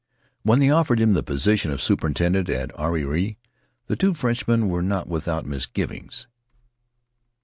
When 0.41 0.57
they 0.57 0.71
offered 0.71 0.99
him 0.99 1.13
the 1.13 1.21
position 1.21 1.69
of 1.69 1.79
superintendent 1.79 2.49
at 2.49 2.71
Ariri 2.75 3.37
the 3.85 3.95
two 3.95 4.15
Frenchmen 4.15 4.67
were 4.67 4.81
not 4.81 5.05
without 5.07 5.45
mis 5.45 5.67
givings. 5.67 6.25